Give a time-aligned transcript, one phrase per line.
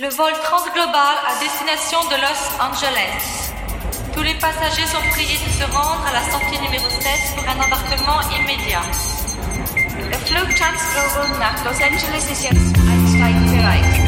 [0.00, 3.47] Le vol transglobal à destination de Los Angeles.
[4.38, 8.20] Les passagers sont priés de se rendre à la sortie numéro 7 pour un embarquement
[8.38, 8.82] immédiat.
[9.96, 14.07] Der Flug Transglobal nach Los Angeles ist jetzt einsteigbereit.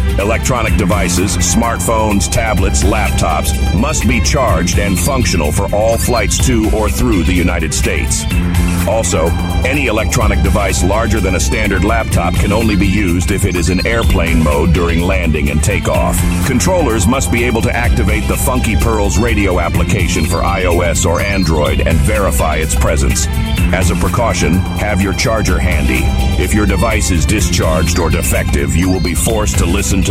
[0.21, 6.89] Electronic devices, smartphones, tablets, laptops must be charged and functional for all flights to or
[6.89, 8.23] through the United States.
[8.87, 9.27] Also,
[9.63, 13.69] any electronic device larger than a standard laptop can only be used if it is
[13.69, 16.17] in airplane mode during landing and takeoff.
[16.45, 21.81] Controllers must be able to activate the Funky Pearls radio application for iOS or Android
[21.81, 23.27] and verify its presence.
[23.73, 26.01] As a precaution, have your charger handy.
[26.43, 30.10] If your device is discharged or defective, you will be forced to listen to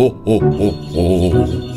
[0.00, 1.70] 哦哦哦哦。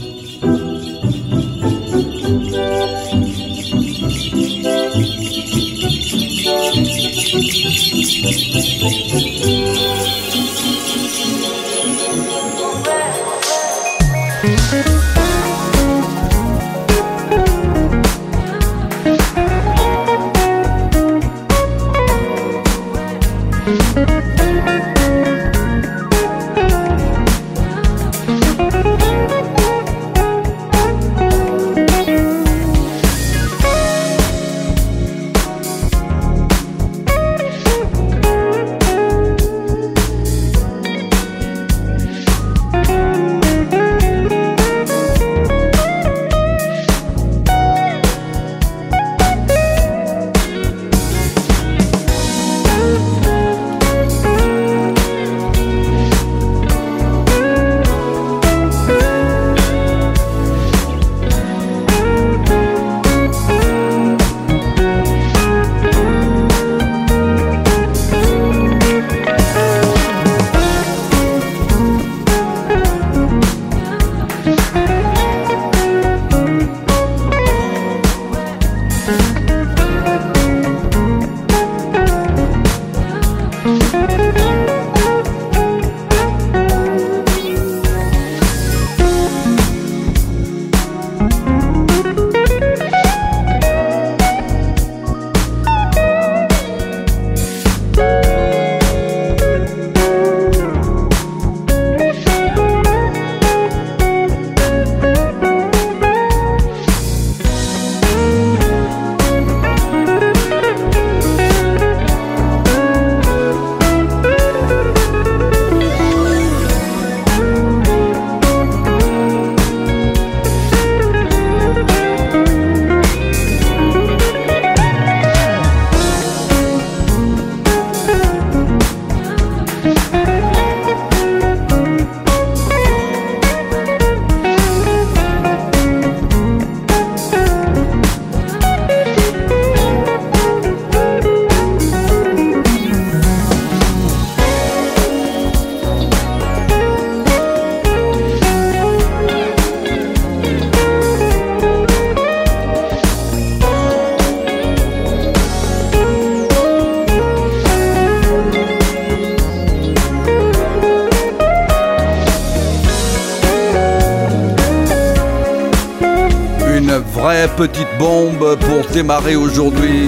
[168.93, 170.07] Démarrer aujourd'hui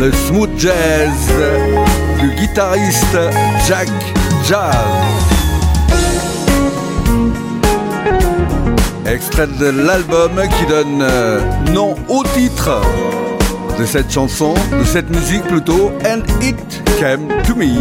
[0.00, 1.32] le smooth jazz
[2.20, 3.18] du guitariste
[3.66, 3.88] Jack
[4.48, 4.72] Jazz.
[9.04, 11.40] Extrait de l'album qui donne euh,
[11.72, 12.80] nom au titre
[13.78, 17.74] de cette chanson, de cette musique plutôt, And It Came to Me.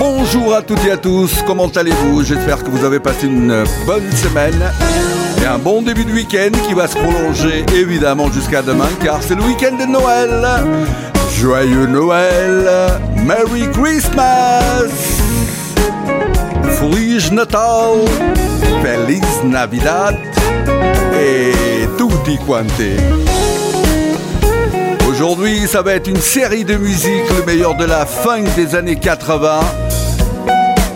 [0.00, 2.24] Bonjour à toutes et à tous, comment allez-vous?
[2.24, 4.60] J'espère que vous avez passé une bonne semaine
[5.48, 9.42] un bon début de week-end qui va se prolonger évidemment jusqu'à demain car c'est le
[9.42, 10.46] week-end de Noël.
[11.34, 12.68] Joyeux Noël,
[13.24, 14.90] Merry Christmas,
[16.64, 18.04] Feliz Natal,
[18.82, 20.16] Feliz Navidad
[21.18, 21.52] et
[21.96, 22.92] tutti quanti.
[25.08, 28.96] Aujourd'hui, ça va être une série de musiques, le meilleur de la fin des années
[28.96, 29.60] 80.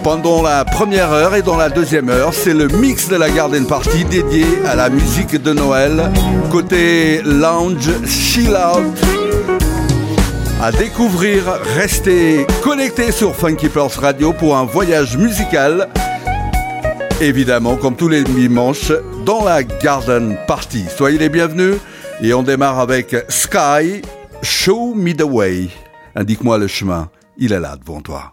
[0.03, 3.67] Pendant la première heure et dans la deuxième heure, c'est le mix de la Garden
[3.67, 6.11] Party dédié à la musique de Noël,
[6.51, 8.99] côté lounge, chill out.
[10.61, 11.45] À découvrir,
[11.77, 15.89] restez connectés sur Funky Pearls Radio pour un voyage musical.
[17.21, 18.93] Évidemment, comme tous les dimanches,
[19.25, 20.85] dans la Garden Party.
[20.97, 21.77] Soyez les bienvenus.
[22.21, 24.03] Et on démarre avec Sky,
[24.43, 25.69] Show Me the Way.
[26.15, 28.33] Indique-moi le chemin, il est là devant toi.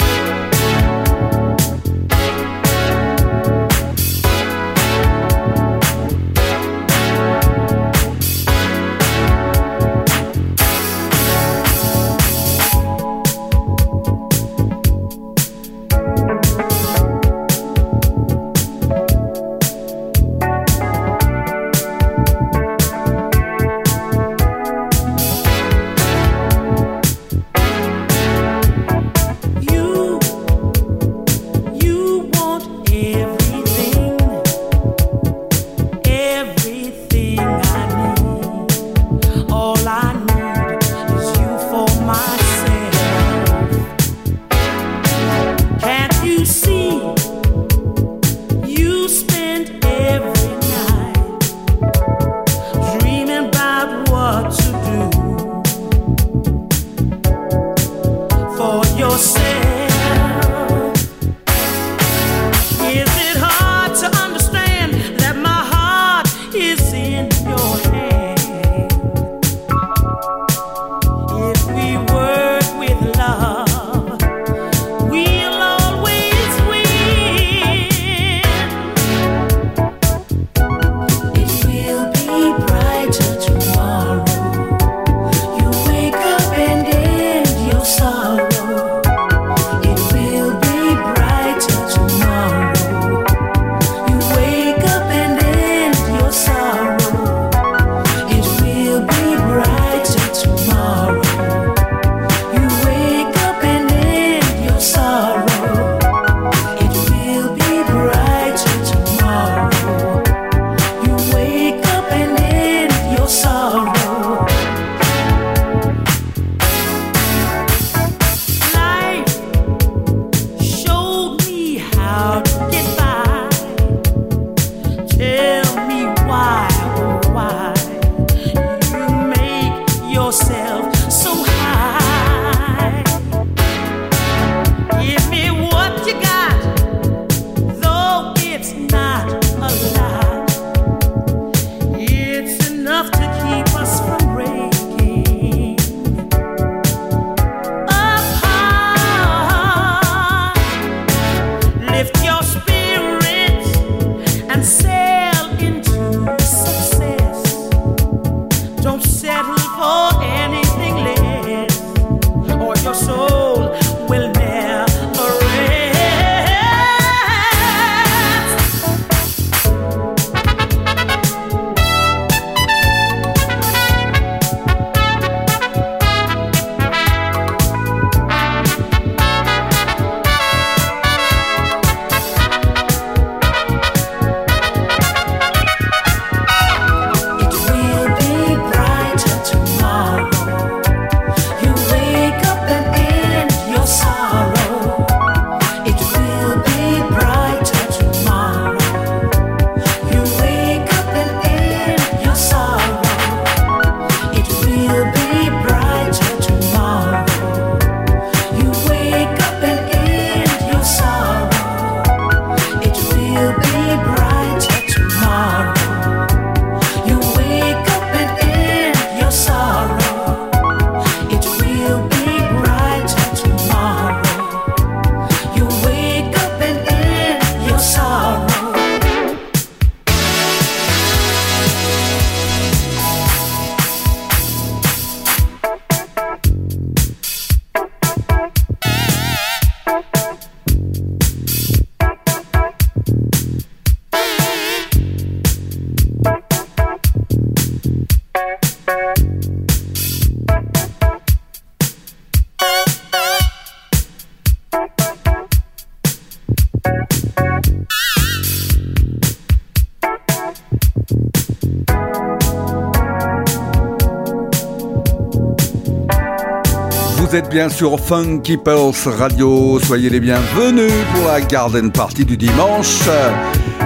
[267.49, 269.79] Bien sur Funky Pulse Radio.
[269.79, 273.01] Soyez les bienvenus pour la garden party du dimanche.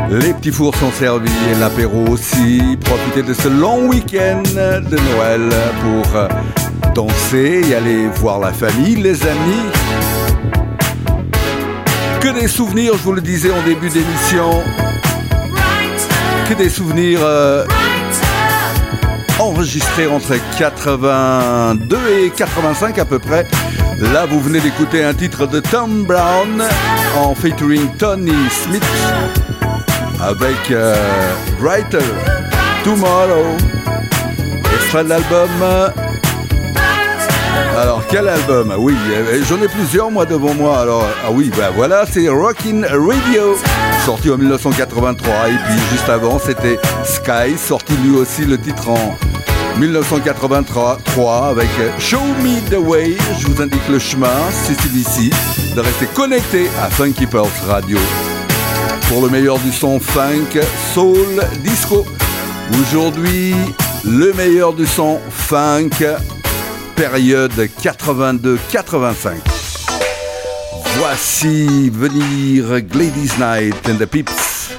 [0.09, 2.77] Les petits fours sont servis et l'apéro aussi.
[2.83, 5.49] Profitez de ce long week-end de Noël
[5.81, 9.69] pour danser et aller voir la famille, les amis.
[12.19, 14.63] Que des souvenirs, je vous le disais en début d'émission.
[16.49, 17.19] Que des souvenirs.
[17.21, 17.65] Euh,
[19.45, 23.45] enregistré entre 82 et 85 à peu près.
[23.99, 26.63] Là, vous venez d'écouter un titre de Tom Brown
[27.17, 28.83] en featuring Tony Smith
[30.21, 30.95] avec euh,
[31.59, 31.99] Brighter
[32.83, 33.55] Tomorrow.
[34.75, 35.49] Extrait de l'album.
[37.77, 38.73] Alors, quel album?
[38.77, 40.79] Oui, euh, j'en ai plusieurs moi devant moi.
[40.79, 43.57] Alors, ah oui, ben voilà, c'est Rockin' Radio,
[44.05, 45.33] sorti en 1983.
[45.49, 49.15] Et puis juste avant, c'était Sky, sorti lui aussi le titre en
[49.79, 51.67] 1983 avec
[51.99, 53.17] Show Me the Way.
[53.39, 55.29] Je vous indique le chemin, c'est celui-ci,
[55.75, 57.97] de rester connecté à Funky Pulse Radio.
[59.09, 60.61] Pour le meilleur du son funk,
[60.93, 62.05] soul, disco.
[62.81, 63.53] Aujourd'hui,
[64.05, 65.89] le meilleur du son funk,
[66.95, 69.33] période 82-85.
[70.97, 74.71] Voici venir Gladys Knight and the Pips.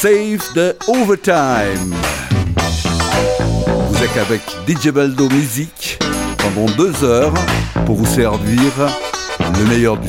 [0.00, 1.94] Save the overtime
[4.02, 5.98] avec DJ Baldo Musique
[6.38, 7.32] pendant deux heures
[7.86, 8.60] pour vous servir
[9.38, 10.08] le meilleur du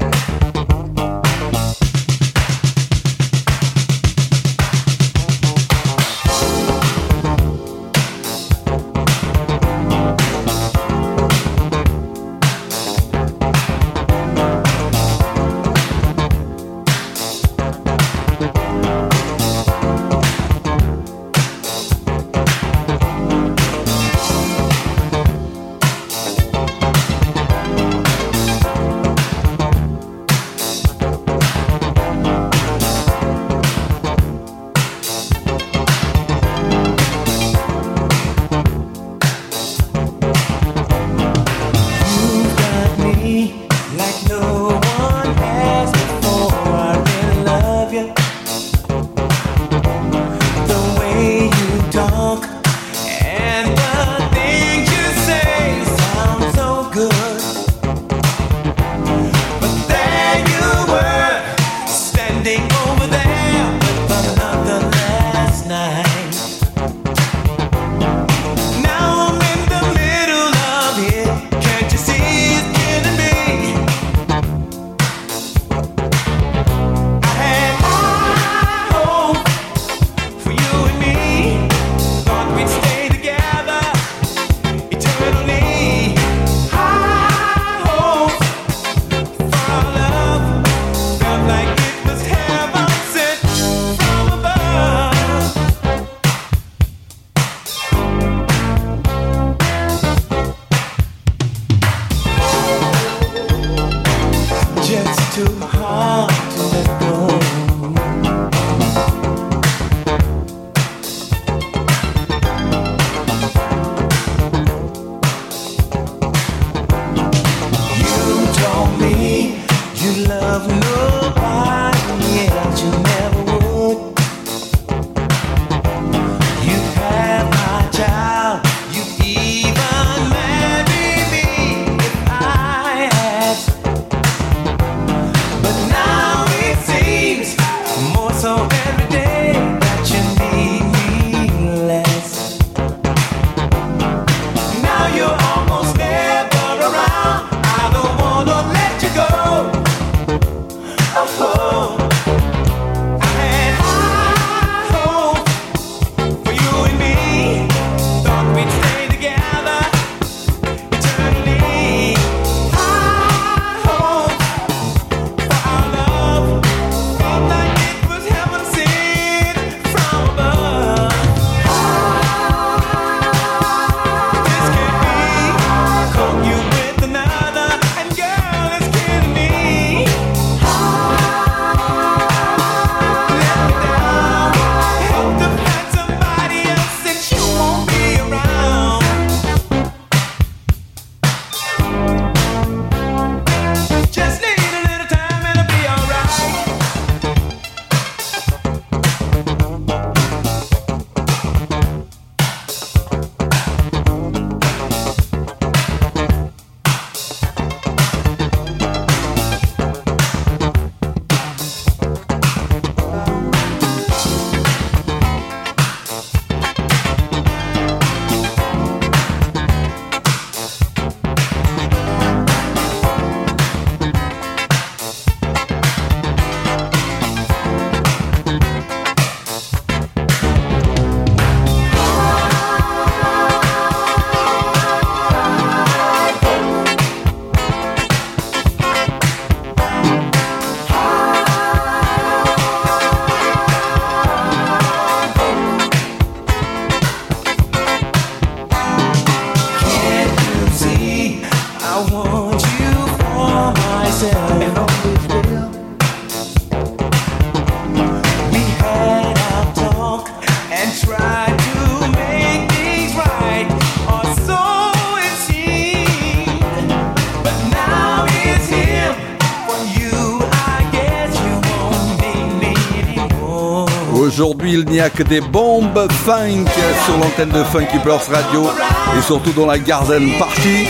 [275.09, 276.65] Que des bombes funk
[277.05, 278.69] sur l'antenne de Funky Burst Radio
[279.17, 280.87] et surtout dans la Garden Party.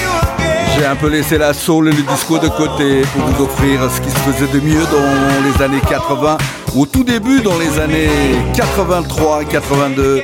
[0.76, 4.02] J'ai un peu laissé la soul et le disco de côté pour vous offrir ce
[4.02, 6.38] qui se faisait de mieux dans les années 80,
[6.76, 8.10] au tout début dans les années
[8.54, 10.24] 83, 82,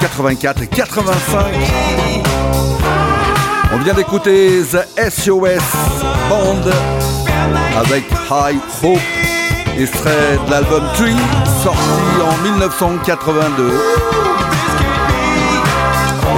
[0.00, 1.44] 84 et 85.
[3.74, 5.60] On vient d'écouter The SOS
[6.30, 6.70] Band
[7.76, 9.17] avec High Hope
[9.80, 11.16] extrait de l'album Tree,
[11.62, 11.78] sorti
[12.22, 13.72] en 1982.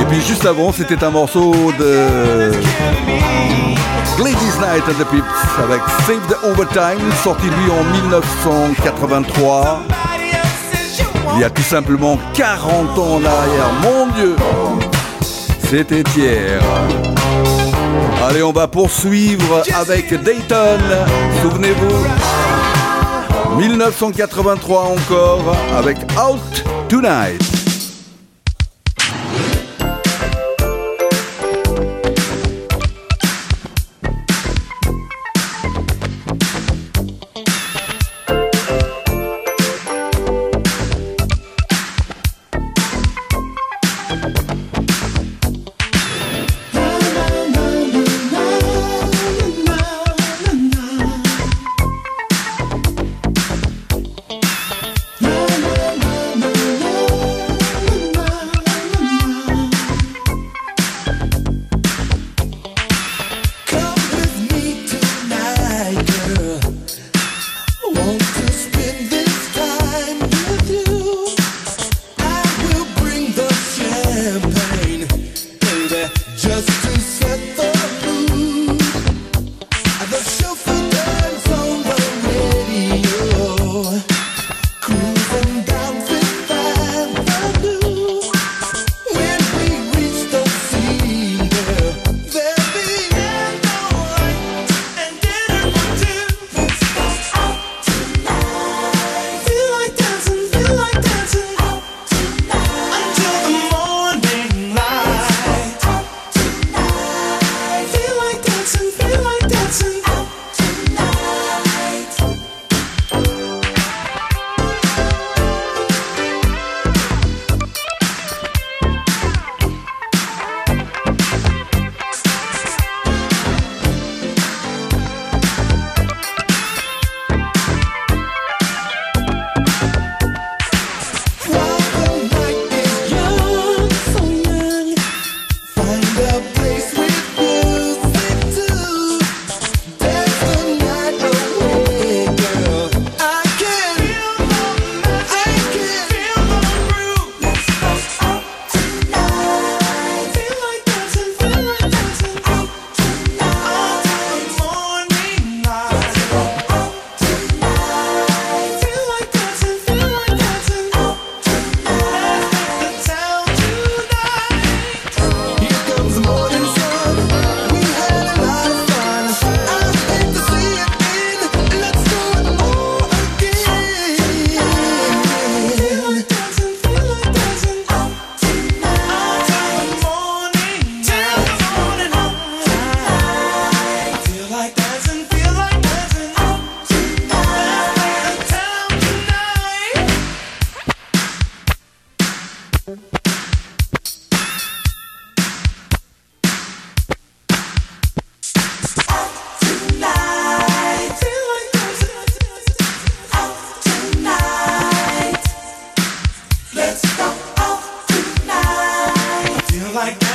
[0.01, 2.53] Et puis juste avant, c'était un morceau de
[4.19, 5.25] Ladies Night and the Pips
[5.63, 9.81] avec Save the Overtime, sorti lui en 1983.
[11.35, 13.71] Il y a tout simplement 40 ans en arrière.
[13.83, 14.37] Mon Dieu
[15.69, 16.61] C'était hier.
[18.29, 20.79] Allez, on va poursuivre avec Dayton.
[21.43, 22.07] Souvenez-vous,
[23.59, 27.60] 1983 encore avec Out Tonight.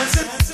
[0.06, 0.45] dancing.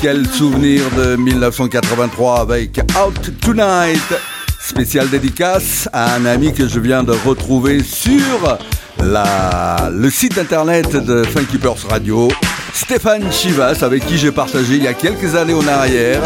[0.00, 4.14] Quel souvenir de 1983 avec Out Tonight.
[4.60, 8.56] Spécial dédicace à un ami que je viens de retrouver sur
[9.00, 12.28] le site internet de Funky Radio,
[12.72, 16.22] Stéphane Chivas, avec qui j'ai partagé il y a quelques années en arrière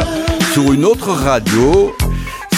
[0.52, 1.94] sur une autre radio.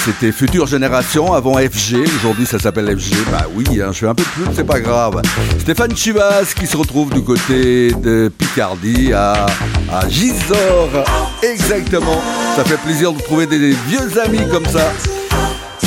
[0.05, 1.97] C'était Future Génération avant FG.
[2.17, 3.13] Aujourd'hui, ça s'appelle FG.
[3.31, 5.21] Bah oui, hein, je suis un peu plus, c'est pas grave.
[5.59, 9.47] Stéphane Chivas qui se retrouve du côté de Picardie à,
[10.09, 11.05] Gisors.
[11.43, 12.19] Exactement.
[12.57, 14.91] Ça fait plaisir de trouver des, vieux amis comme ça.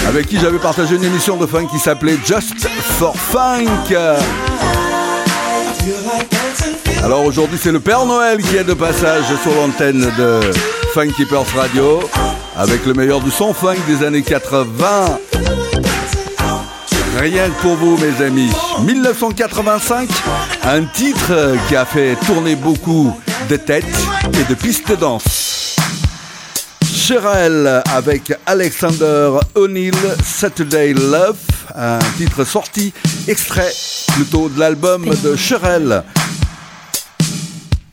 [0.08, 2.68] Avec qui j'avais partagé une émission de funk qui s'appelait Just
[3.00, 3.96] for Funk.
[7.04, 10.40] Alors aujourd'hui, c'est le Père Noël qui est de passage sur l'antenne de
[10.94, 12.02] Funky Purse Radio
[12.56, 15.20] avec le meilleur du son funk des années 80.
[17.18, 18.52] Rien que pour vous, mes amis.
[18.84, 20.10] 1985,
[20.64, 23.16] un titre qui a fait tourner beaucoup
[23.50, 23.86] de têtes
[24.34, 25.76] et de pistes de danse.
[26.84, 31.38] Sherelle avec Alexander O'Neill, Saturday Love,
[31.76, 32.94] un titre sorti,
[33.28, 33.72] extrait
[34.16, 36.04] plutôt de l'album de Sherelle.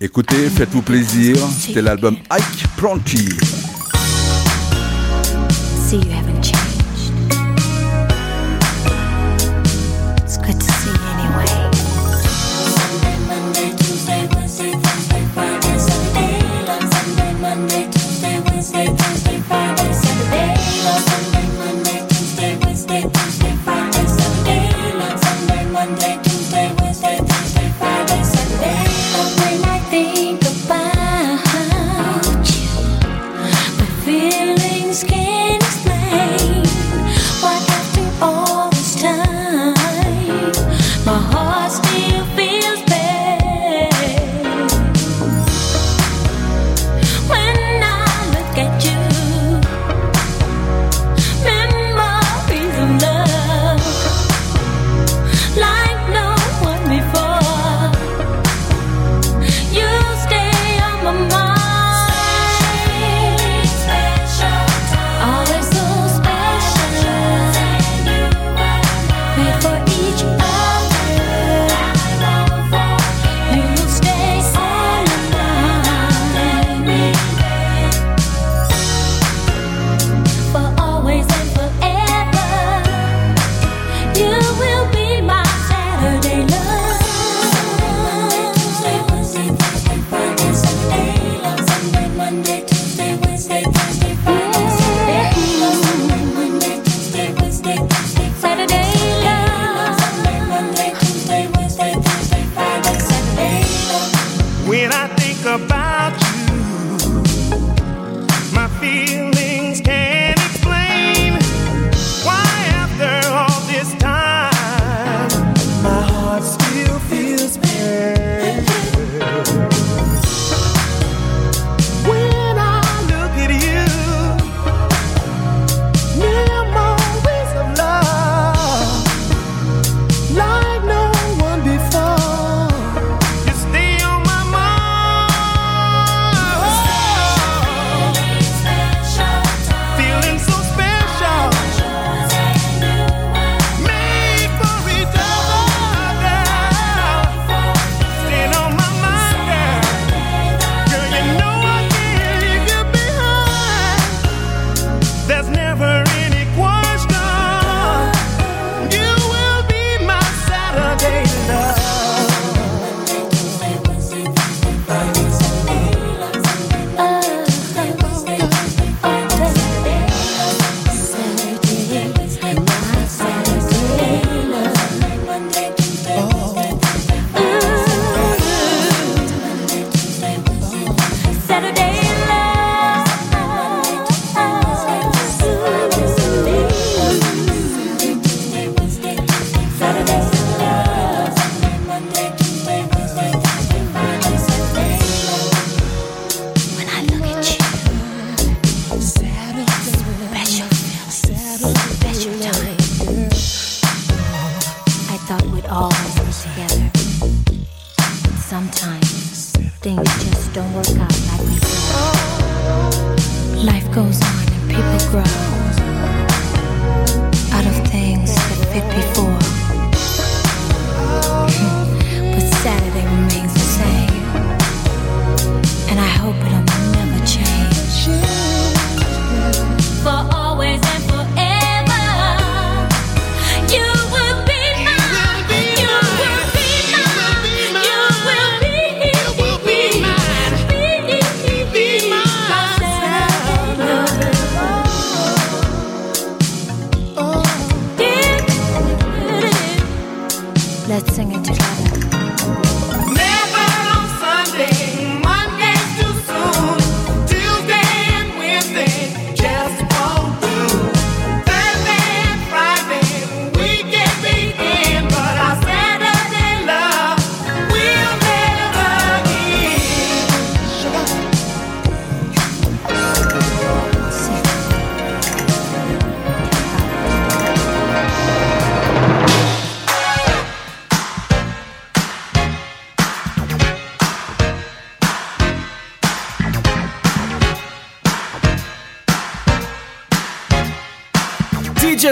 [0.00, 3.28] Écoutez, faites-vous plaisir, c'était l'album Ike Pronti.
[5.90, 6.29] see you have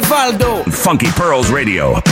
[0.09, 0.65] Valdo.
[0.71, 2.08] Funky Pearls Radio.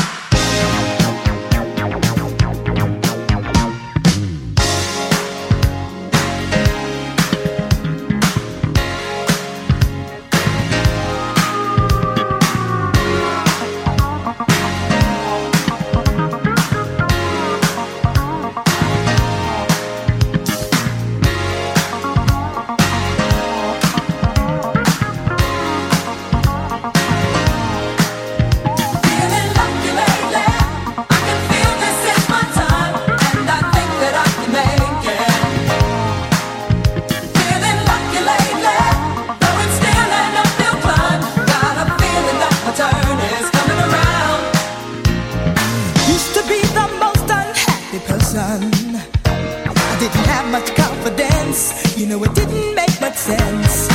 [48.85, 53.89] I didn't have much confidence, you know, it didn't make much sense.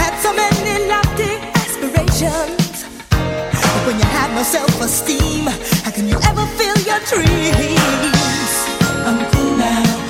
[0.00, 5.46] Had so many lofty aspirations, but when you have no self esteem,
[5.84, 8.50] how can you ever feel your dreams?
[9.06, 10.03] I'm cool now.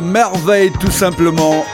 [0.00, 1.64] merveille tout simplement.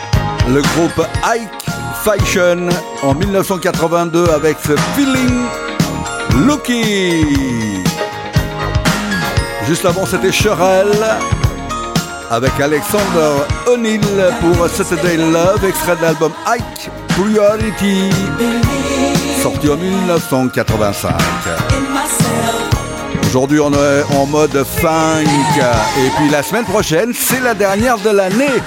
[0.48, 1.66] Le groupe Ike
[2.02, 2.68] Fashion
[3.02, 5.44] en 1982 avec ce feeling
[6.46, 7.24] Lucky.
[9.66, 11.04] Juste avant c'était Sherelle
[12.30, 14.00] avec Alexander O'Neill
[14.40, 18.10] pour Saturday Love, extrait de l'album Ike Priority,
[19.42, 21.12] sorti en 1985.
[23.30, 25.22] Aujourd'hui, on est en mode funk.
[25.22, 28.60] Et puis la semaine prochaine, c'est la dernière de l'année.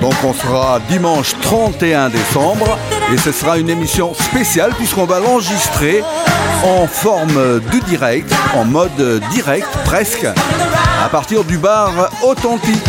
[0.00, 2.78] Donc on sera dimanche 31 décembre.
[3.12, 6.02] Et ce sera une émission spéciale puisqu'on va l'enregistrer
[6.64, 12.88] en forme du direct, en mode direct presque, à partir du bar authentique.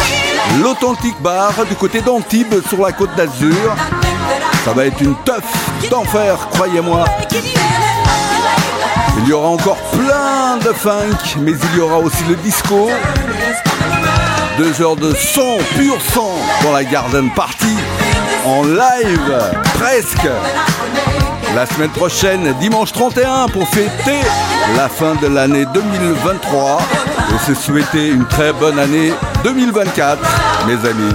[0.63, 3.75] L'authentique bar du côté d'Antibes sur la côte d'Azur.
[4.63, 5.43] Ça va être une teuf
[5.89, 7.03] d'enfer, croyez-moi.
[9.29, 12.89] Il y aura encore plein de funk, mais il y aura aussi le disco.
[14.57, 16.31] Deux heures de son, pur son,
[16.63, 17.77] dans la Garden Party,
[18.43, 19.39] en live,
[19.75, 20.27] presque.
[21.53, 24.17] La semaine prochaine, dimanche 31, pour fêter
[24.75, 26.81] la fin de l'année 2023
[27.29, 29.13] et se souhaiter une très bonne année
[29.43, 30.17] 2024,
[30.65, 31.13] mes amis.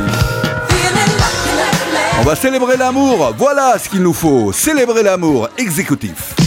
[2.20, 6.43] On va célébrer l'amour, voilà ce qu'il nous faut, célébrer l'amour exécutif.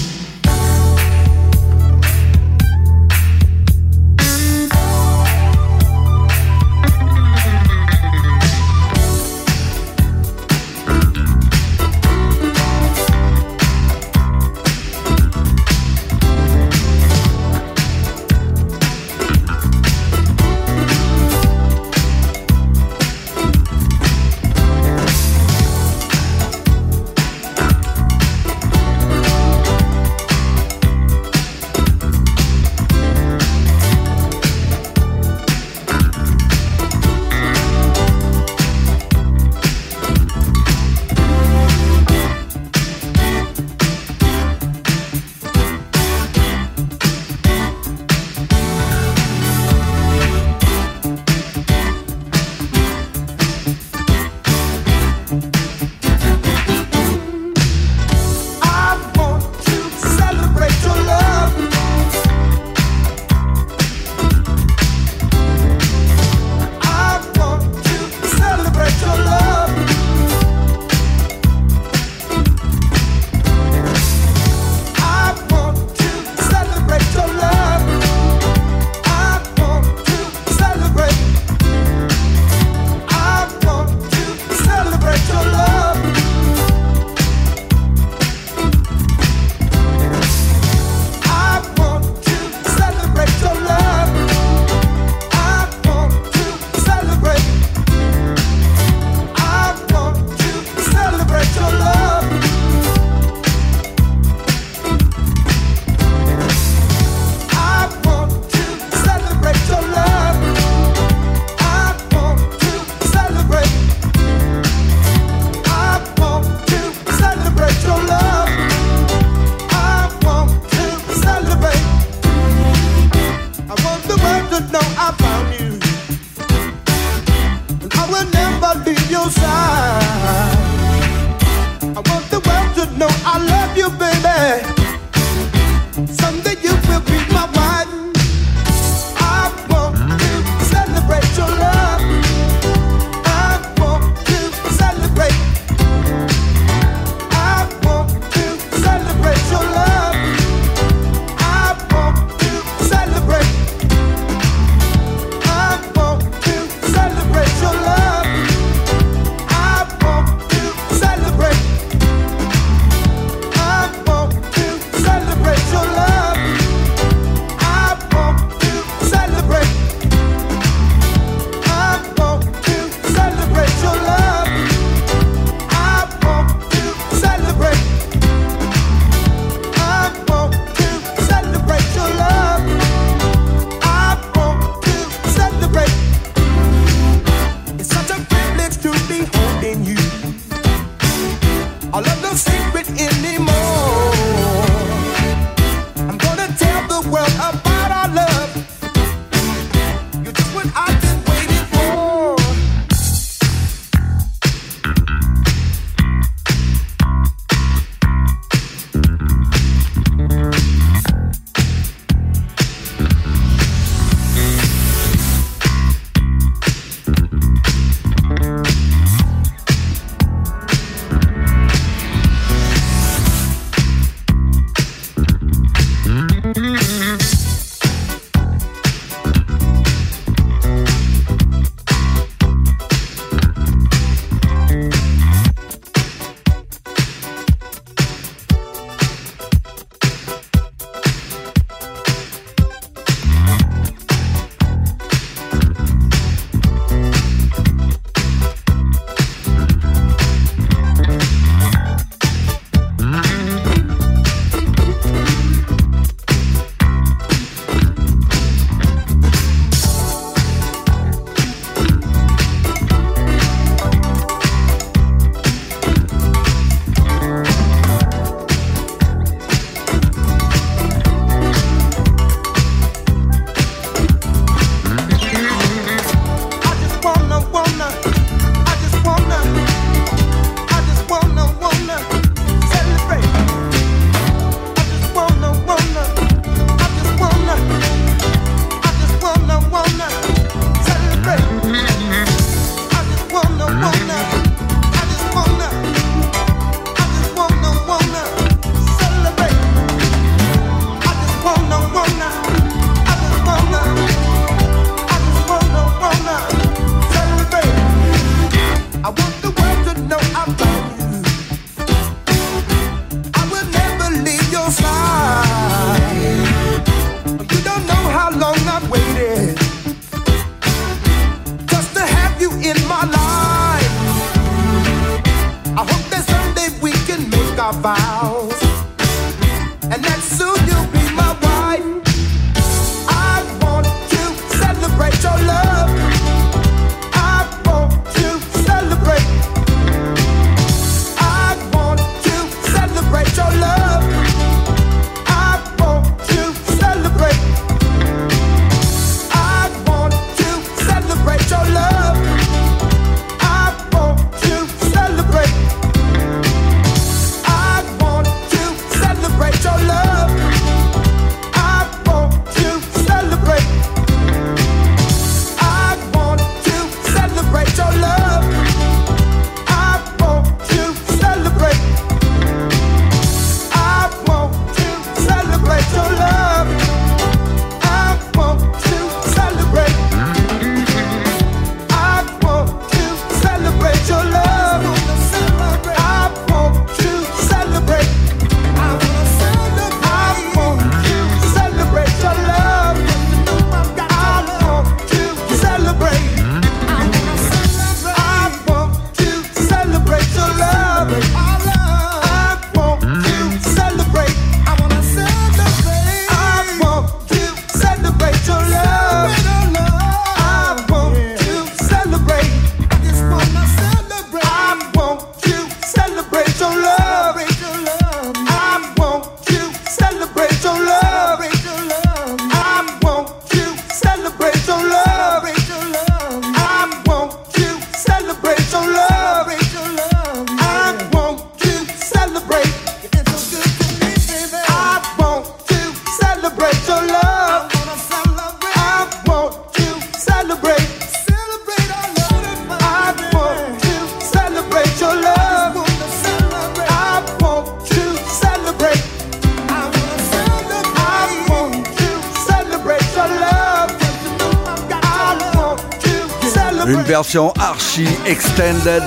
[457.17, 459.01] Version archi extended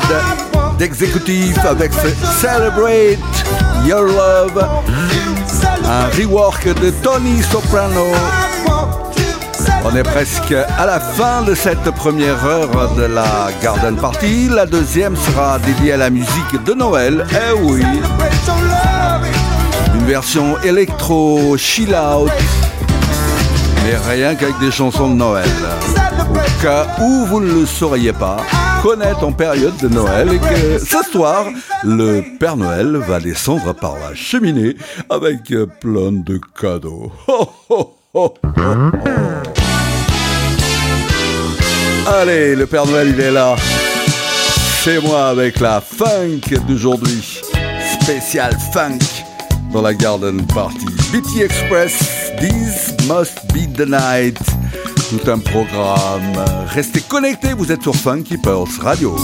[0.78, 2.08] d'exécutif avec ce
[2.40, 3.20] Celebrate
[3.86, 4.68] Your Love.
[5.84, 8.06] Un rework de Tony Soprano.
[9.84, 14.48] On est presque à la fin de cette première heure de la Garden Party.
[14.48, 17.24] La deuxième sera dédiée à la musique de Noël.
[17.30, 17.84] Eh oui.
[19.94, 22.32] Une version électro chill out.
[23.84, 25.46] Mais rien qu'avec des chansons de Noël.
[26.62, 28.38] Cas où vous ne le sauriez pas,
[28.82, 31.46] connaître en période de Noël et que ce soir,
[31.84, 34.76] le Père Noël va descendre par la cheminée
[35.08, 37.10] avec plein de cadeaux.
[42.06, 43.56] Allez, le Père Noël, il est là.
[44.82, 47.40] C'est moi avec la funk d'aujourd'hui.
[48.02, 48.98] Spécial funk
[49.72, 50.86] dans la Garden Party.
[51.12, 54.59] BT Express, This Must Be the Night.
[55.10, 56.44] Tout un programme.
[56.68, 59.16] Restez connectés, vous êtes sur Funky Pulse Radio.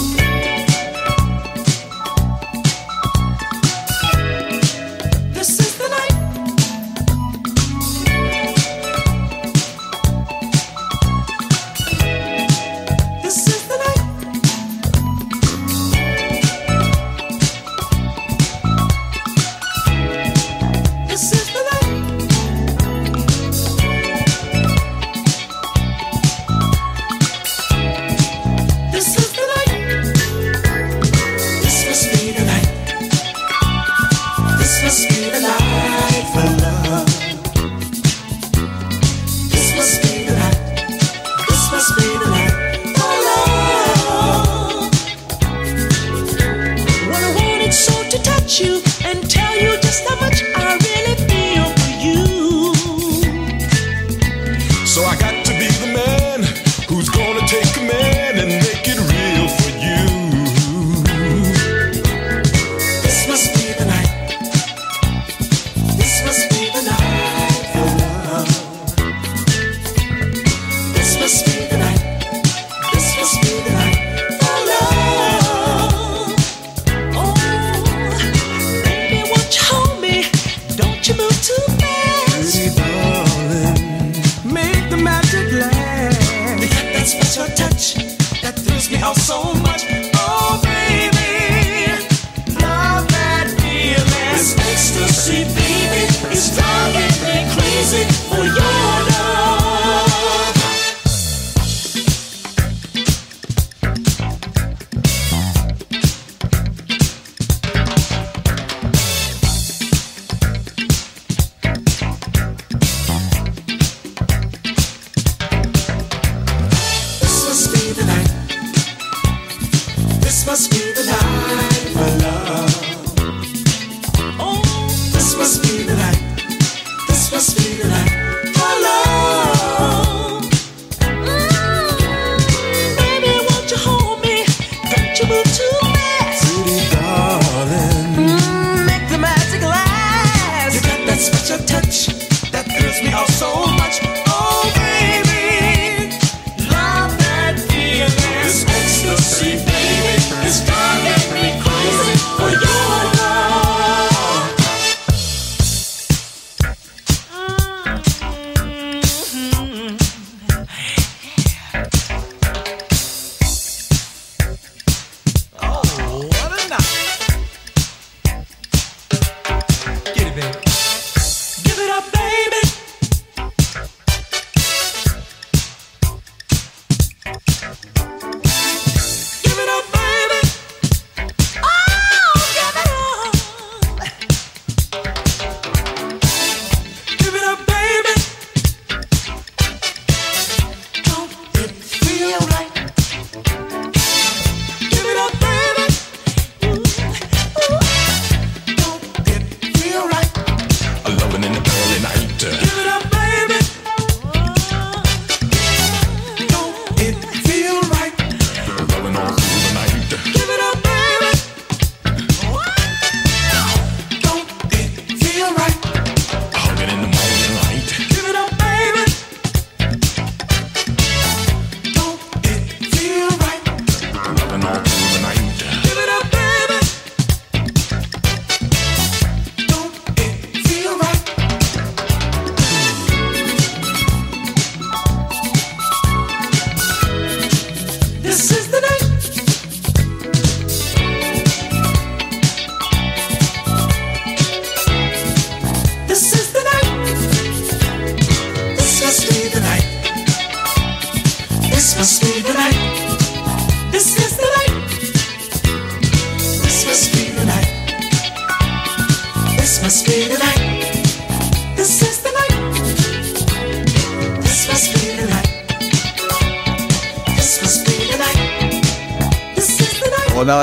[143.38, 143.65] So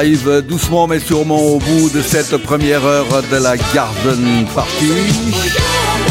[0.04, 4.92] arrive doucement mais sûrement au bout de cette première heure de la Garden Party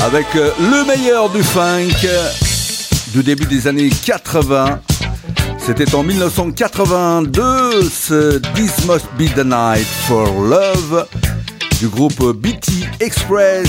[0.03, 2.09] avec le meilleur du funk
[3.13, 4.81] du début des années 80.
[5.59, 11.07] C'était en 1982 ce This Must Be the Night for Love
[11.79, 13.69] du groupe BT Express.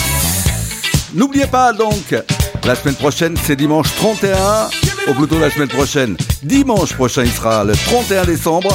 [1.14, 2.16] N'oubliez pas donc,
[2.64, 4.70] la semaine prochaine c'est dimanche 31,
[5.10, 8.74] ou plutôt la semaine prochaine, dimanche prochain il sera le 31 décembre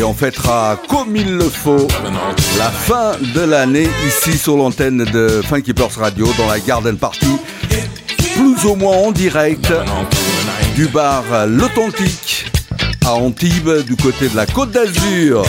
[0.00, 1.86] et on fêtera comme il le faut
[2.56, 7.36] la fin de l'année ici sur l'antenne de Funky Radio dans la Garden Party,
[8.34, 9.70] plus ou moins en direct
[10.74, 12.50] du bar L'Authentique
[13.04, 15.44] à Antibes du côté de la Côte d'Azur.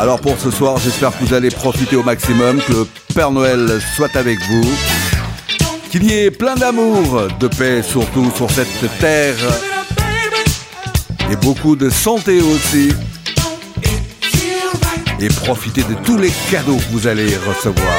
[0.00, 3.80] Alors pour ce soir, j'espère que vous allez profiter au maximum, que le Père Noël
[3.94, 4.68] soit avec vous,
[5.92, 9.36] qu'il y ait plein d'amour, de paix surtout sur cette terre,
[11.30, 12.90] et beaucoup de santé aussi,
[15.20, 17.94] et profitez de tous les cadeaux que vous allez recevoir.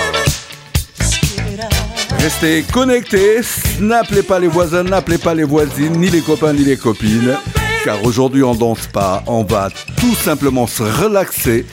[2.20, 3.42] Restez connectés,
[3.80, 7.38] n'appelez pas les voisins, n'appelez pas les voisines, ni les copains, ni les copines.
[7.84, 9.70] Car aujourd'hui on danse pas, on va
[10.00, 11.66] tout simplement se relaxer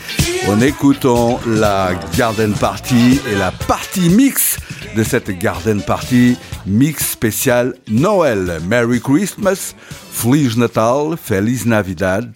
[0.48, 4.57] en écoutant la Garden Party et la partie mix
[4.96, 6.36] de cette Garden Party
[6.66, 8.60] mix spécial Noël.
[8.66, 9.74] Merry Christmas,
[10.12, 12.30] Feliz Natal, Feliz Navidad,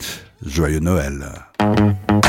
[0.44, 1.24] Joyeux Noël.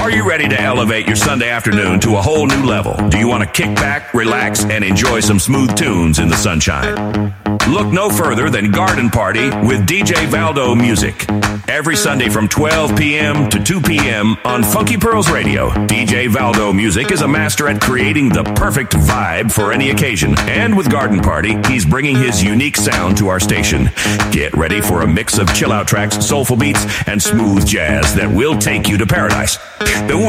[0.04, 2.94] Are you ready to elevate your Sunday afternoon to a whole new level?
[3.08, 7.34] Do you want to kick back, relax, and enjoy some smooth tunes in the sunshine?
[7.70, 11.26] Look no further than Garden Party with DJ Valdo Music.
[11.70, 13.50] Every Sunday from 12 p.m.
[13.50, 14.36] to 2 p.m.
[14.44, 15.70] on Funky Pearls Radio.
[15.70, 20.38] DJ Valdo Music is a master at creating the perfect vibe for any occasion.
[20.40, 23.90] And with Garden Party, he's bringing his unique sound to our station.
[24.32, 28.30] Get ready for a mix of chill out tracks, soulful beats, and smooth jazz that
[28.30, 29.58] will take you to paradise.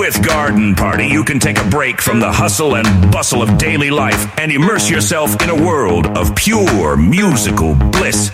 [0.05, 3.91] With Garden Party, you can take a break from the hustle and bustle of daily
[3.91, 8.31] life and immerse yourself in a world of pure musical bliss.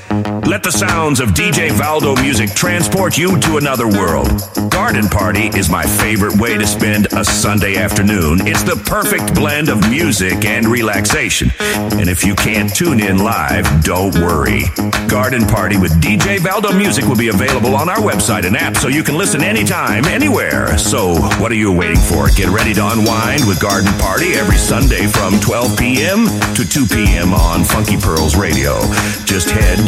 [0.47, 4.28] Let the sounds of DJ Valdo music transport you to another world.
[4.70, 8.47] Garden Party is my favorite way to spend a Sunday afternoon.
[8.49, 11.53] It's the perfect blend of music and relaxation.
[11.61, 14.64] And if you can't tune in live, don't worry.
[15.07, 18.89] Garden Party with DJ Valdo Music will be available on our website and app so
[18.89, 20.76] you can listen anytime, anywhere.
[20.78, 22.29] So, what are you waiting for?
[22.29, 26.27] Get ready to unwind with Garden Party every Sunday from 12 p.m.
[26.55, 27.35] to 2 p.m.
[27.35, 28.81] on Funky Pearls Radio.
[29.25, 29.79] Just head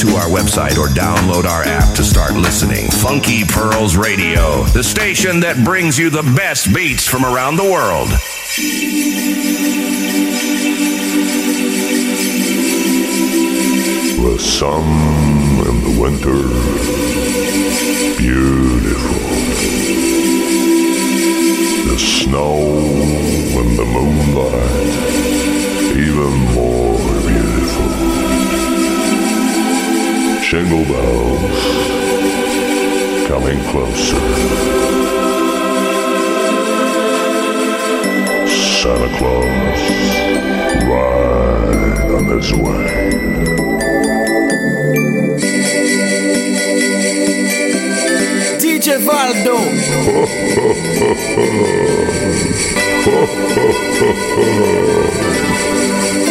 [0.00, 2.90] to our website or download our app to start listening.
[2.90, 8.08] Funky Pearls Radio, the station that brings you the best beats from around the world.
[14.20, 14.84] The sun
[15.66, 16.42] in the winter,
[18.18, 19.33] beautiful.
[21.94, 24.94] The snow and the moonlight,
[25.96, 27.88] even more beautiful.
[30.42, 31.54] Jingle bells
[33.28, 34.24] coming closer.
[38.48, 39.78] Santa Claus
[40.90, 43.73] right on his way.
[48.84, 49.00] Pinche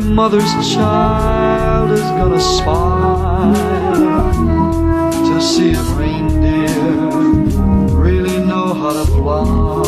[0.00, 3.52] my mother's child is gonna spy
[5.26, 7.00] to see if reindeer
[7.96, 9.82] really know how to fly.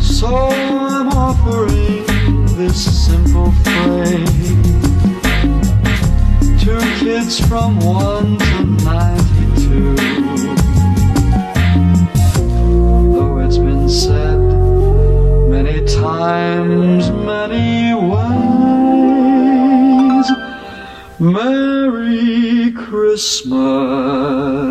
[0.00, 2.04] So I'm offering
[2.56, 4.26] this simple phrase
[6.64, 9.94] to kids from one to ninety-two.
[13.12, 14.35] Though it's been said.
[21.32, 24.65] Merry Christmas.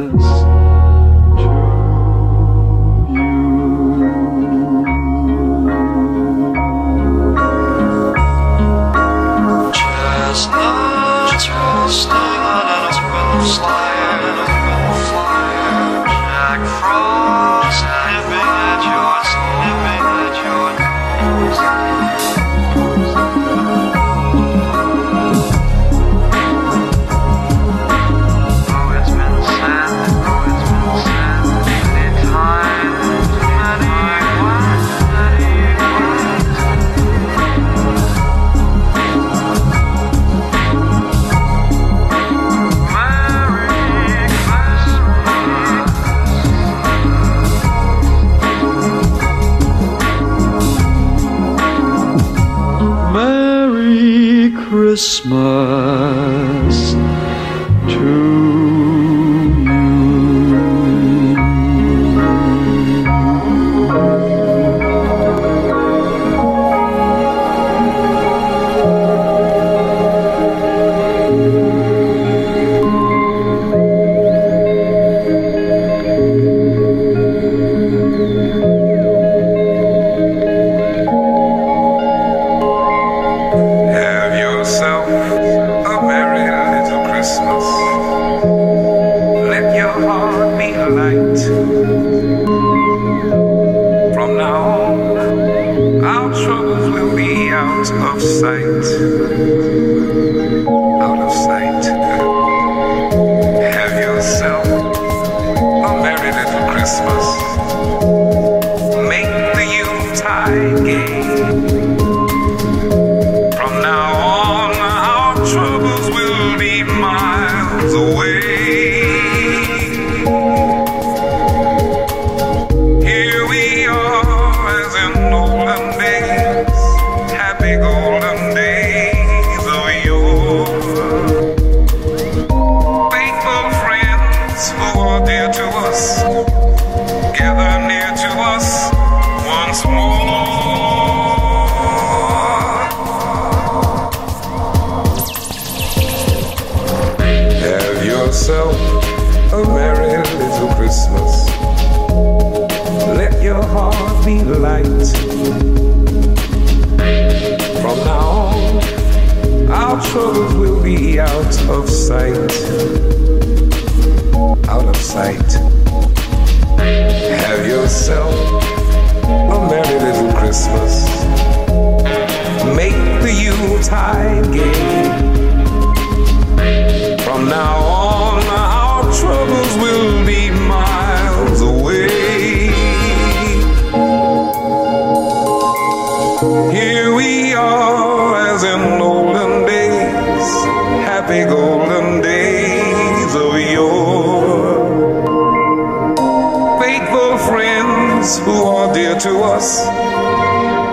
[198.26, 199.86] ones who are dear to us,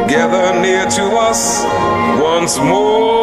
[0.07, 1.65] gather near to us
[2.21, 3.22] once more.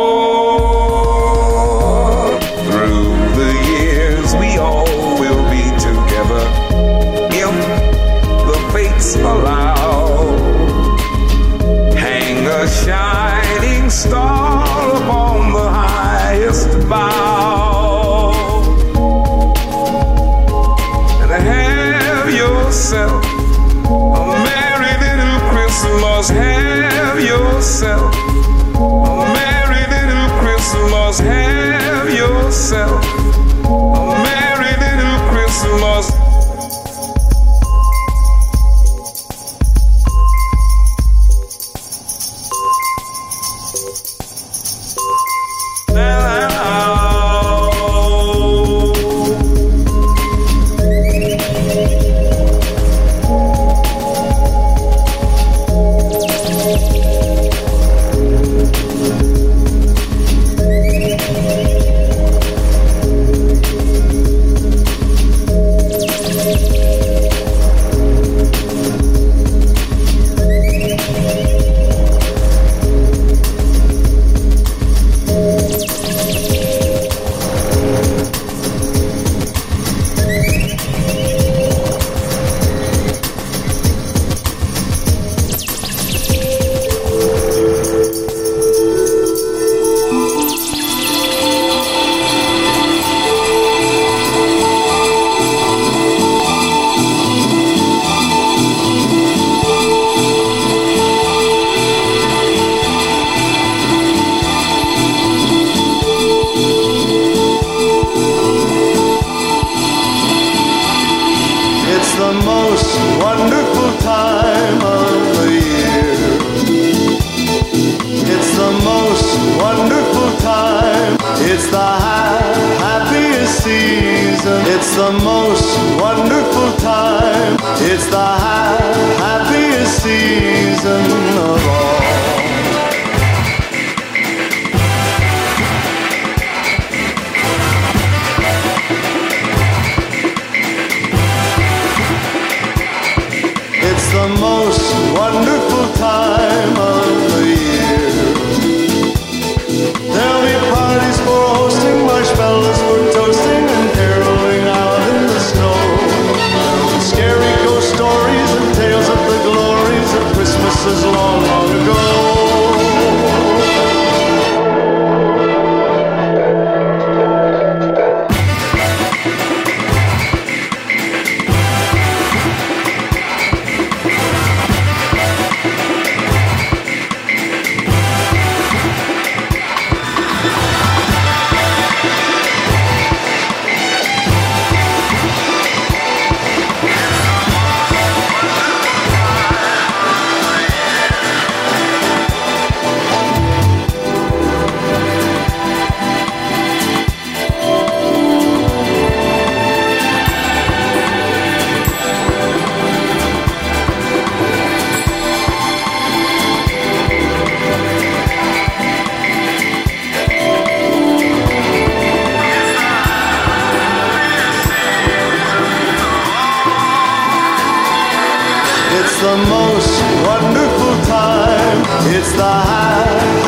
[222.29, 222.57] It's the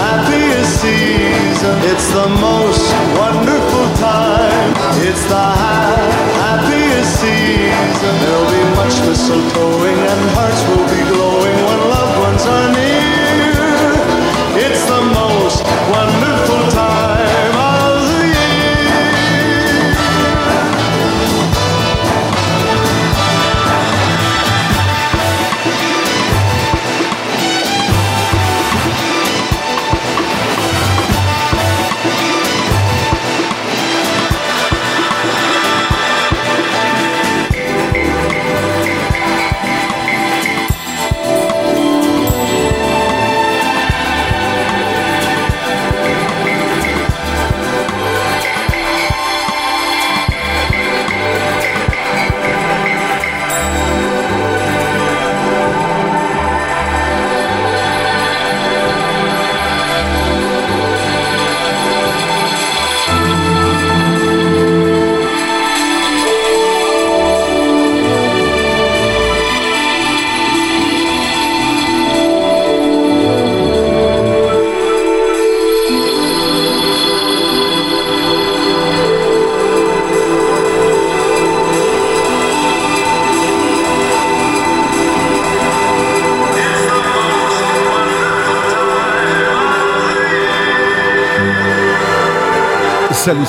[0.02, 1.78] happiest season.
[1.91, 4.74] It's the most wonderful time.
[5.06, 5.48] It's the
[6.41, 8.14] happiest season.
[8.22, 12.81] There'll be much mistletoeing and hearts will be glowing when loved ones are near.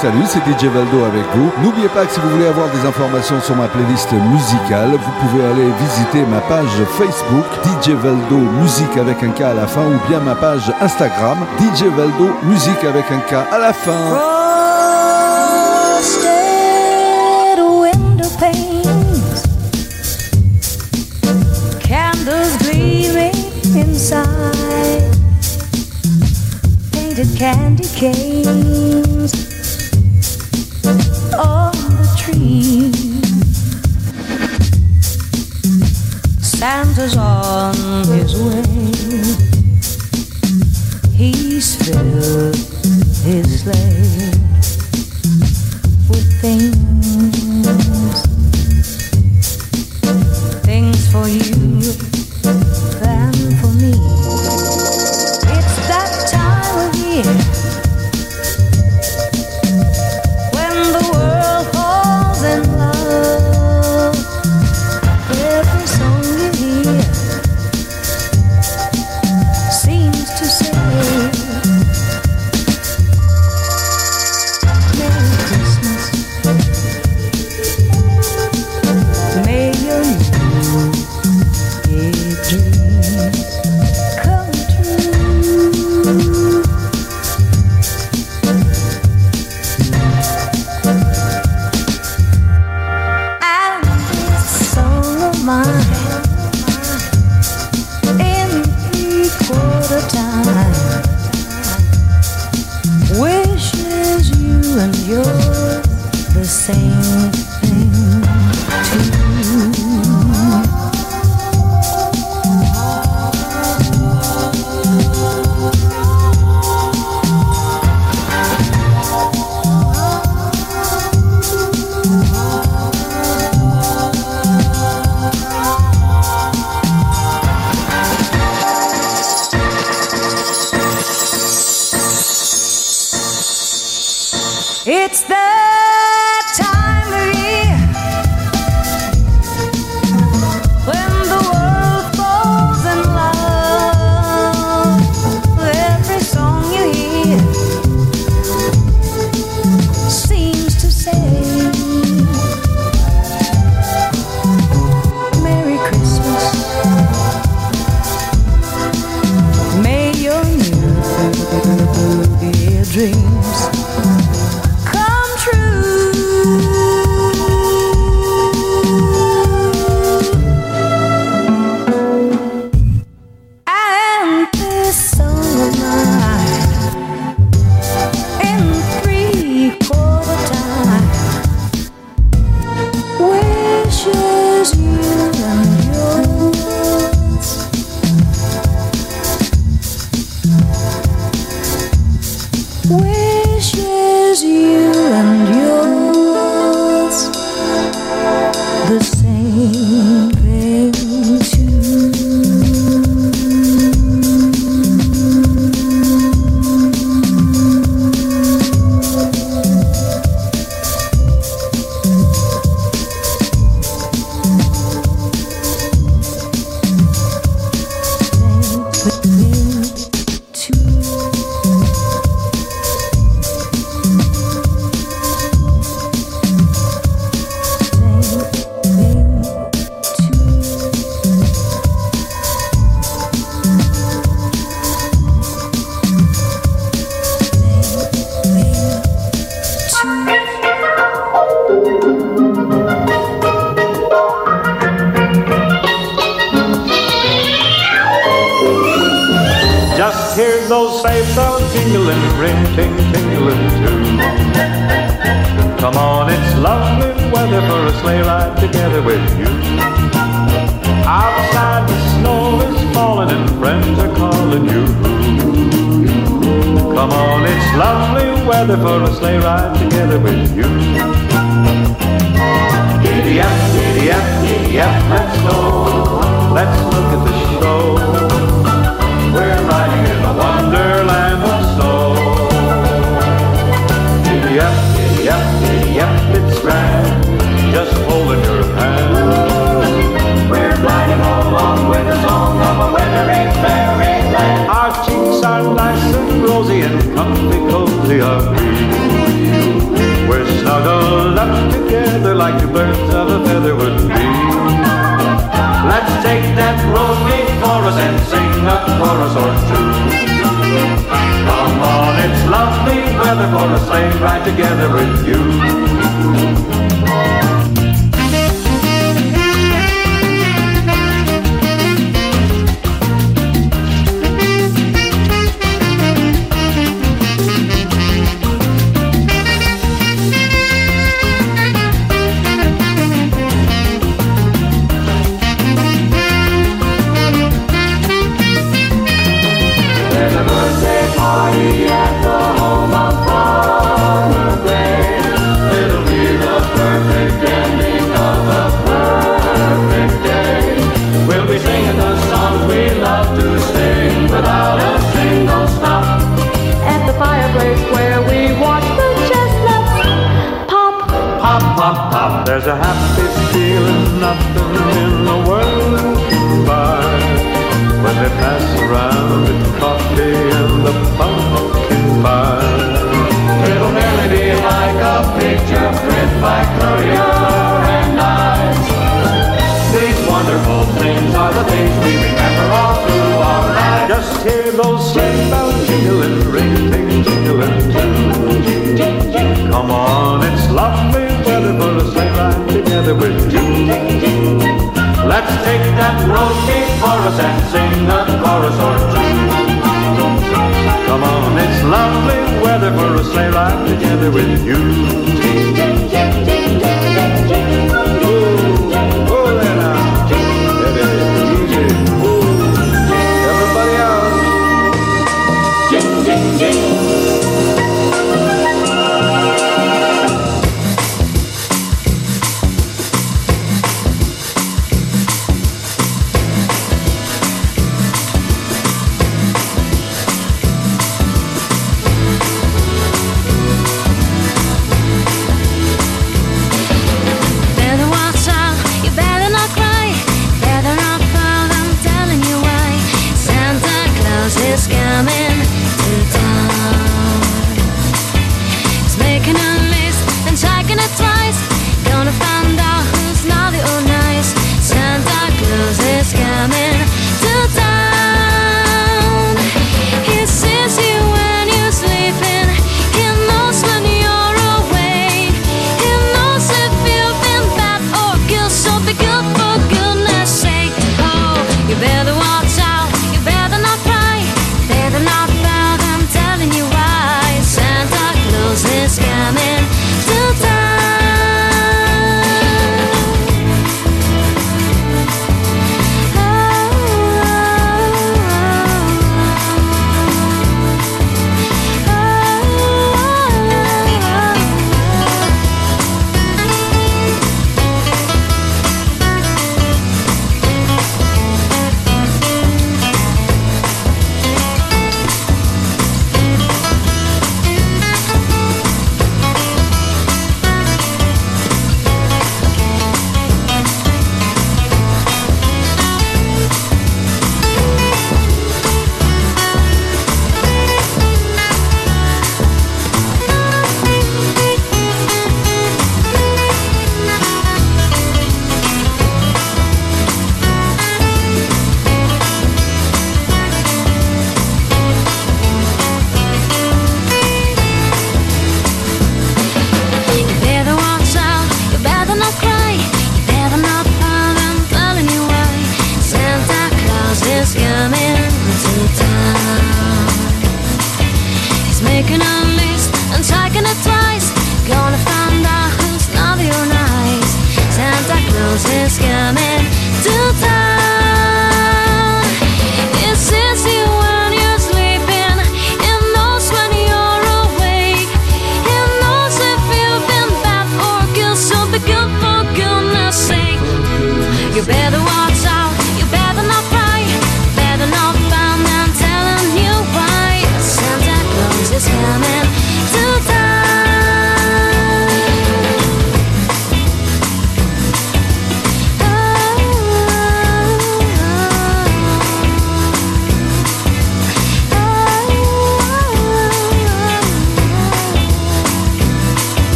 [0.00, 1.52] Salut, c'est DJ Valdo avec vous.
[1.62, 5.44] N'oubliez pas que si vous voulez avoir des informations sur ma playlist musicale, vous pouvez
[5.44, 10.08] aller visiter ma page Facebook DJ Valdo Musique avec un K à la fin ou
[10.08, 14.16] bien ma page Instagram DJ Valdo Musique avec un K à la fin.
[14.16, 14.39] Oh.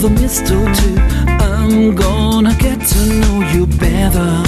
[0.00, 0.96] the mistletoe.
[1.44, 4.42] I'm gonna get to know you better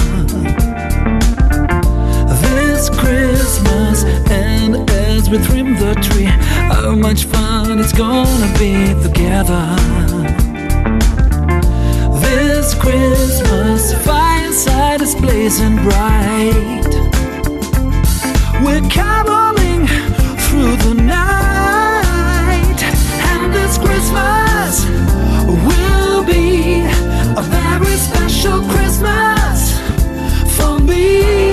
[2.41, 4.03] this Christmas.
[4.31, 9.75] And as we trim the tree, how much fun it's gonna be together.
[12.19, 16.83] This Christmas, fireside is blazing bright.
[18.63, 19.52] We're coming.
[26.25, 26.81] be
[27.37, 29.79] a very special Christmas
[30.55, 31.43] for me.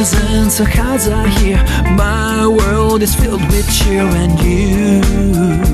[0.00, 1.62] presents and cards are here.
[1.96, 5.00] My world is filled with cheer and you.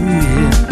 [0.04, 0.66] Yeah.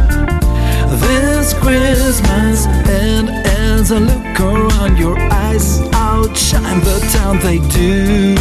[1.00, 3.43] This Christmas and
[3.76, 8.36] as I look around, your eyes outshine the town they do.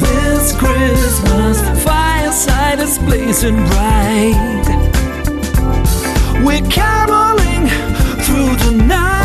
[0.00, 4.64] This Christmas, fireside is blazing bright.
[6.42, 7.68] We're caroling
[8.24, 9.15] through the night.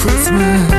[0.00, 0.69] Christmas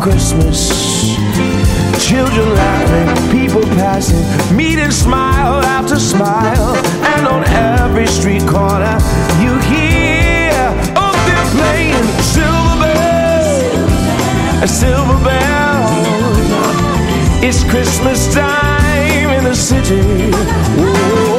[0.00, 1.14] Christmas.
[2.02, 4.24] Children laughing, people passing,
[4.56, 6.74] meeting smile after smile.
[7.04, 8.96] And on every street corner,
[9.42, 10.52] you hear,
[10.96, 16.00] oh, they're playing silver bells, a silver bells.
[17.44, 21.29] It's Christmas time in the city.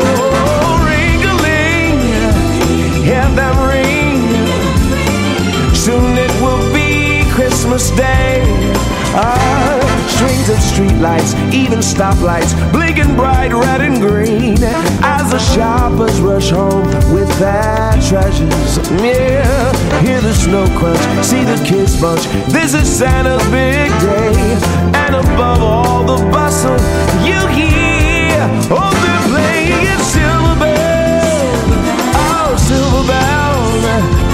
[10.59, 14.57] Streetlights, even stoplights, blinking bright red and green.
[15.03, 18.77] As the shoppers rush home with their treasures.
[19.01, 22.25] Yeah, hear the snow crunch, see the kids bunch.
[22.51, 24.57] This is Santa's big day.
[25.03, 26.79] And above all the bustle,
[27.25, 28.39] you hear,
[28.71, 31.71] oh, they're playing silver bells.
[32.15, 33.83] Oh, silver bells.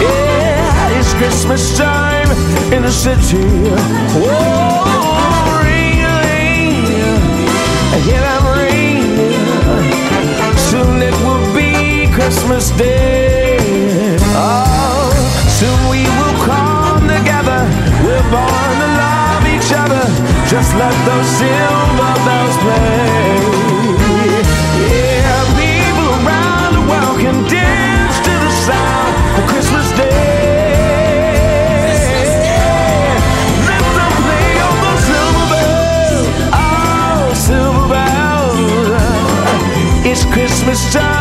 [0.01, 2.29] Yeah, it's Christmas time
[2.73, 3.71] in the city.
[4.19, 5.16] Oh,
[12.27, 14.17] Christmas Day.
[14.35, 15.07] Oh,
[15.47, 17.63] soon we will come together.
[18.03, 20.03] We're born to love each other.
[20.45, 23.39] Just let those silver bells play.
[24.91, 30.67] Yeah, people around the world can dance to the sound of Christmas Day.
[33.69, 33.79] Let
[40.91, 41.16] them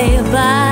[0.00, 0.69] nearby.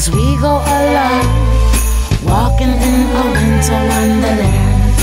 [0.00, 1.26] As we go along,
[2.24, 4.96] walking in a winter wonderland.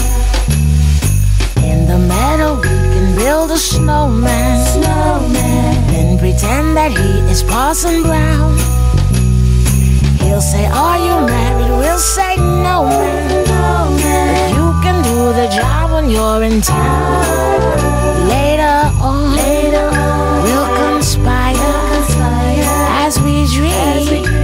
[1.72, 5.76] In the meadow, we can build a snowman, Snowman.
[5.92, 8.58] then pretend that he is Parson Brown.
[10.24, 11.74] He'll say, Are you married?
[11.82, 13.46] We'll say, No, man.
[14.34, 18.28] But you can do the job when you're in town.
[18.36, 20.44] Later on, Later on.
[20.44, 21.54] we'll conspire
[21.94, 22.66] conspire
[23.06, 23.78] as we dream
[24.24, 24.37] by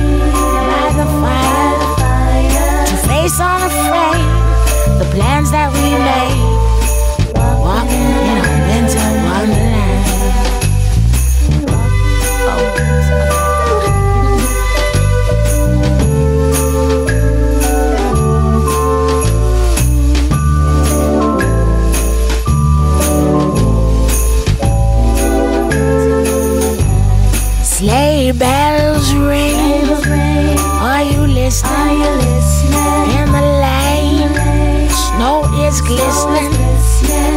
[5.00, 6.53] the plans that we made.
[35.88, 36.54] Glistening.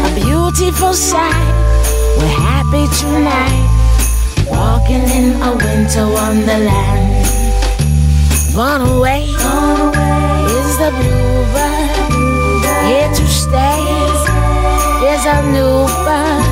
[0.07, 1.55] A beautiful sight.
[2.19, 3.67] We're happy tonight.
[4.49, 7.27] Walking in a winter wonderland.
[8.55, 11.91] Gone away, is the bluebird.
[12.89, 13.83] Here to stay
[15.13, 16.45] is a new bird.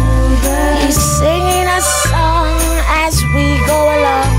[0.82, 2.58] He's singing a song
[3.04, 4.32] as we go along.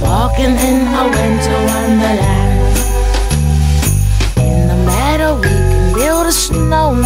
[0.00, 2.76] Walking in a winter wonderland.
[4.38, 5.69] In the meadow, we
[6.00, 7.04] build a snowman.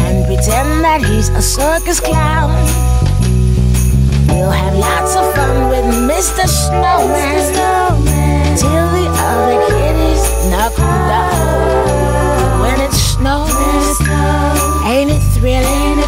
[0.00, 2.56] And pretend that he's a circus clown.
[4.28, 6.48] We'll have lots of fun with Mr.
[6.48, 8.56] Snowman.
[8.56, 12.64] Till the other kiddies knuckle down.
[12.64, 14.00] When it snows,
[14.88, 16.00] ain't it thrilling?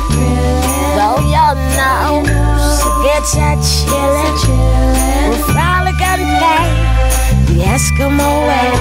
[0.96, 6.64] Though your nose gets a chillin', we'll frolic and play
[7.46, 8.79] the Eskimo way.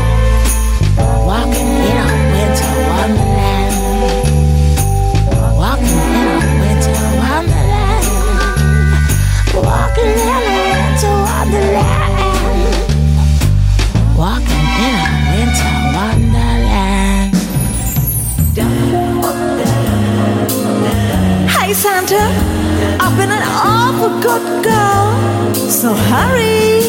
[24.21, 26.81] Good girl, so hurry.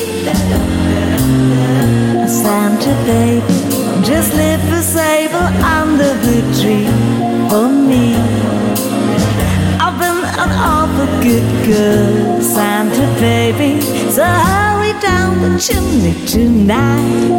[2.29, 3.55] Santa baby,
[4.03, 5.49] just leave the sable
[5.79, 6.89] under the tree
[7.51, 8.15] for me.
[9.85, 13.81] I've been an awful good girl, Santa baby,
[14.11, 17.31] so hurry down the chimney tonight.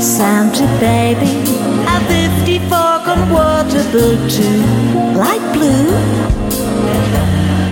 [0.00, 1.30] Santa baby,
[1.88, 2.83] a 54
[3.24, 4.60] convertible too,
[5.16, 5.88] light blue.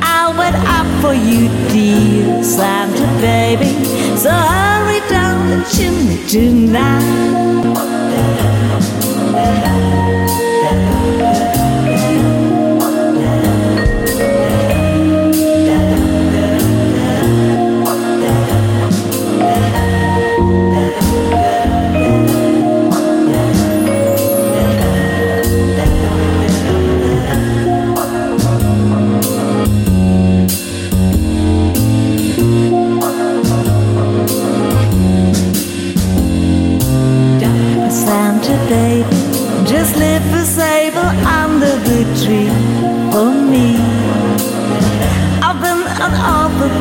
[0.03, 3.73] I went up for you, dear Santa baby.
[4.17, 7.32] So hurry down the chimney tonight.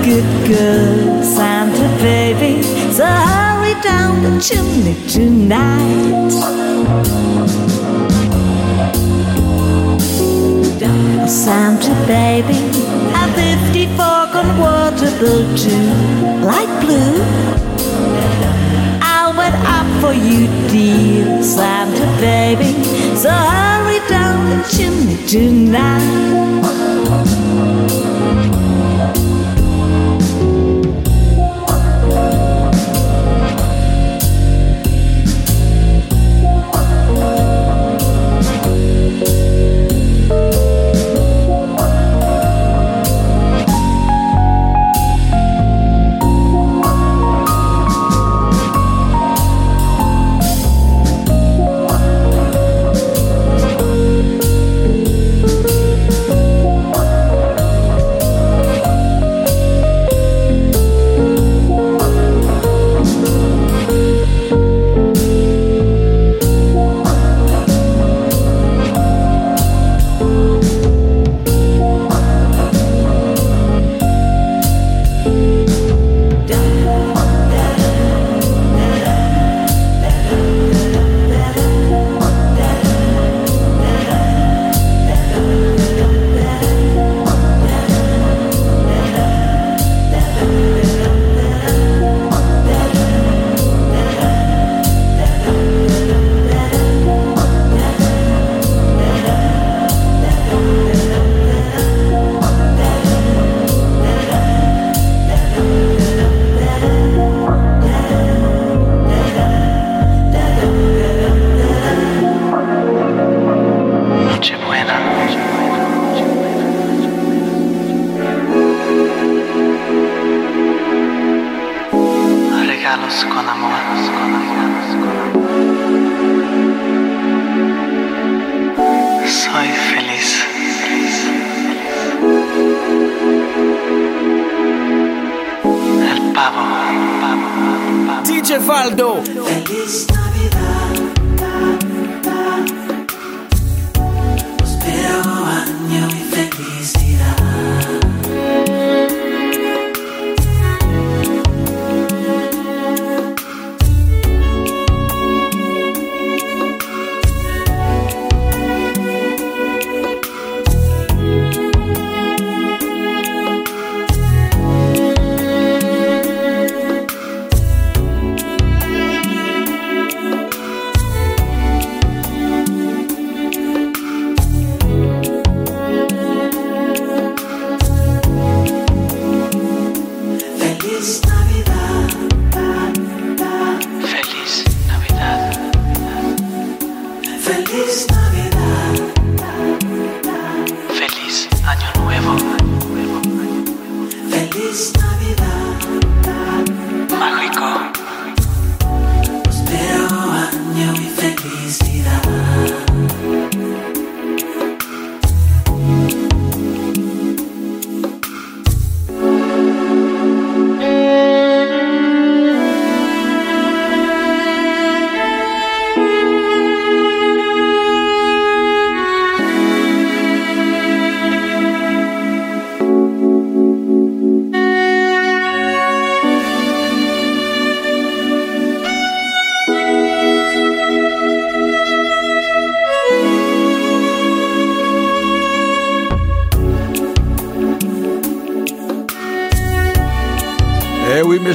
[0.03, 6.31] Good girl, Santa baby, so hurry down the chimney tonight.
[11.27, 12.57] Santa baby,
[13.15, 15.87] a 54 convertible too,
[16.43, 17.21] light blue.
[19.01, 22.73] I went up for you, dear Santa baby,
[23.15, 26.41] so hurry down the chimney tonight.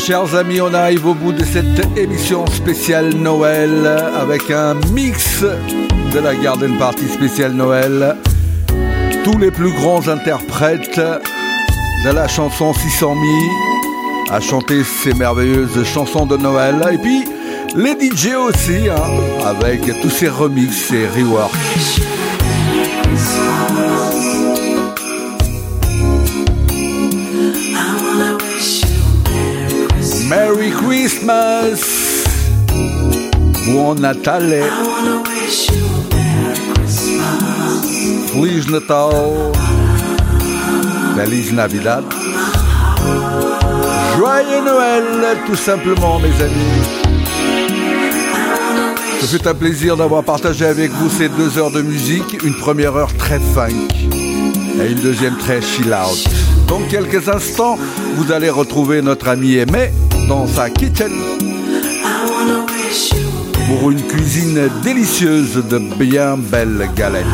[0.07, 3.85] Chers amis, on arrive au bout de cette émission spéciale Noël
[4.15, 8.15] avec un mix de la Garden Party spéciale Noël.
[9.25, 11.01] Tous les plus grands interprètes
[12.05, 13.27] de la chanson 600 000
[14.31, 16.77] à chanter ces merveilleuses chansons de Noël.
[16.93, 17.25] Et puis
[17.75, 22.16] les DJ aussi, hein, avec tous ces remixes et reworks.
[31.07, 32.27] Christmas!
[33.65, 34.65] Buon Natale!
[38.33, 39.53] Feliz Natal!
[41.15, 42.03] Feliz Navidad!
[44.19, 45.05] Joyeux Noël,
[45.47, 46.83] tout simplement, mes amis!
[49.21, 52.97] Ce fut un plaisir d'avoir partagé avec vous ces deux heures de musique, une première
[52.97, 53.87] heure très funk
[54.83, 56.25] et une deuxième très chill out.
[56.67, 57.79] Dans quelques instants,
[58.17, 59.93] vous allez retrouver notre ami Aimé
[60.29, 61.13] dans sa kitchen
[63.67, 67.25] pour une cuisine délicieuse de bien belles galettes.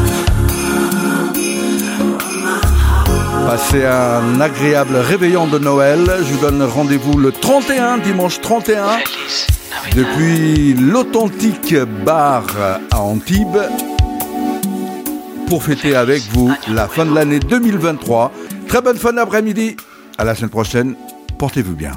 [3.46, 6.00] Passez un agréable réveillon de Noël.
[6.18, 8.98] Je vous donne rendez-vous le 31, dimanche 31,
[9.94, 11.74] depuis l'authentique
[12.04, 12.46] bar
[12.90, 13.62] à Antibes
[15.48, 18.32] pour fêter avec vous la fin de l'année 2023.
[18.68, 19.76] Très bonne fin d'après-midi.
[20.18, 20.94] À la semaine prochaine.
[21.38, 21.92] Portez-vous bien.